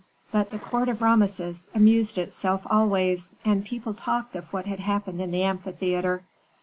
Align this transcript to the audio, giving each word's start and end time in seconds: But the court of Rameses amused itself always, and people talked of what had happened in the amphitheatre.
But 0.31 0.49
the 0.49 0.57
court 0.57 0.89
of 0.89 1.03
Rameses 1.03 1.69
amused 1.75 2.17
itself 2.17 2.65
always, 2.71 3.35
and 3.45 3.63
people 3.63 3.93
talked 3.93 4.35
of 4.35 4.51
what 4.51 4.65
had 4.65 4.79
happened 4.79 5.21
in 5.21 5.29
the 5.29 5.43
amphitheatre. 5.43 6.23